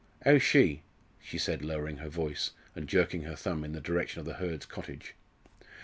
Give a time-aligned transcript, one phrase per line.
[0.25, 0.81] 'Ow 's she?"
[1.19, 4.65] she said, lowering her voice and jerking her thumb in the direction of the Hurds'
[4.65, 5.13] cottage.